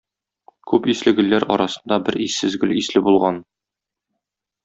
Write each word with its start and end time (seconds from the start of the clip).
Күп 0.69 0.87
исле 0.93 1.11
гөлләр 1.19 1.45
арасында 1.57 1.99
бер 2.07 2.17
иссез 2.27 2.57
гөл 2.63 2.73
исле 2.81 3.05
булган 3.09 3.41